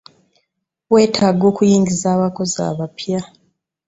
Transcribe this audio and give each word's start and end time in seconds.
Wetaaga 0.93 1.43
okuyingiza 1.51 2.05
abakozi 2.15 2.57
abapya. 2.69 3.21